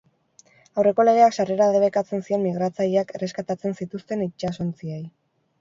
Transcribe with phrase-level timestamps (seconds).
[0.83, 5.03] Aurreko legeak sarrera debekatzen zien migratzaileak erreskatatzen zituzten itsasontziei.